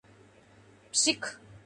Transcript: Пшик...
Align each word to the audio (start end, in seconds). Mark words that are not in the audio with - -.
Пшик... 0.93 1.23